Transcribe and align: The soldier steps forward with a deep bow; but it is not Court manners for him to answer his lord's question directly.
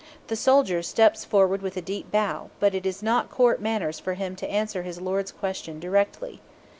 The 0.29 0.35
soldier 0.35 0.81
steps 0.81 1.23
forward 1.23 1.61
with 1.61 1.77
a 1.77 1.79
deep 1.81 2.11
bow; 2.11 2.49
but 2.59 2.73
it 2.73 2.87
is 2.87 3.03
not 3.03 3.29
Court 3.29 3.61
manners 3.61 3.99
for 3.99 4.15
him 4.15 4.35
to 4.37 4.49
answer 4.49 4.81
his 4.81 4.99
lord's 4.99 5.31
question 5.31 5.79
directly. 5.79 6.41